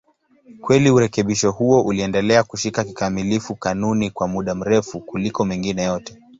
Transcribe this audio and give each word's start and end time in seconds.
Kweli 0.61 0.89
urekebisho 0.91 1.51
huo 1.51 1.81
uliendelea 1.81 2.43
kushika 2.43 2.83
kikamilifu 2.83 3.55
kanuni 3.55 4.09
kwa 4.11 4.27
muda 4.27 4.55
mrefu 4.55 4.99
kuliko 4.99 5.45
mengine 5.45 5.83
yote. 5.83 6.17